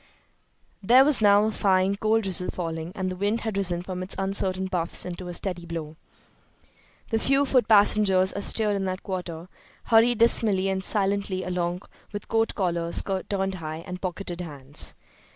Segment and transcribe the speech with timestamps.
[0.81, 4.15] There was now a fine, cold drizzle falling, and the wind had risen from its
[4.17, 5.95] uncertain puffs into a steady blow.
[7.11, 9.47] The few foot passengers astir in that quarter
[9.83, 11.83] hurried dismally and silently along
[12.13, 14.95] with coat collars turned high and pocketed hands.